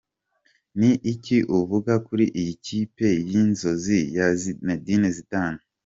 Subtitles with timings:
[0.79, 5.61] Ni iki uvuga kuri iyi kipe y'inzozi ya Zinedine Zidane?.